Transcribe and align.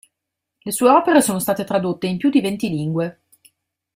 Le 0.65 0.71
sue 0.71 0.89
opere 0.89 1.21
sono 1.21 1.37
state 1.37 1.63
tradotte 1.63 2.07
in 2.07 2.17
più 2.17 2.31
di 2.31 2.41
venti 2.41 2.69
lingue. 2.69 3.19